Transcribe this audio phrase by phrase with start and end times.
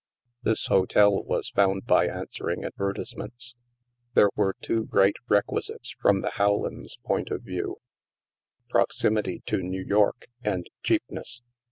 [0.41, 3.53] This hotel was found by answering advertise ments.
[4.15, 7.77] There were two great requisites from the Howlands' point of view:
[8.67, 11.43] proximity to New York and cheapness.